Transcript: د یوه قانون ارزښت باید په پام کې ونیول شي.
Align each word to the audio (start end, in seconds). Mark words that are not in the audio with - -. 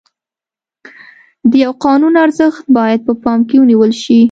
د 1.49 1.51
یوه 1.63 1.75
قانون 1.85 2.13
ارزښت 2.25 2.63
باید 2.77 2.99
په 3.07 3.13
پام 3.23 3.39
کې 3.49 3.55
ونیول 3.61 3.91
شي. 4.03 4.19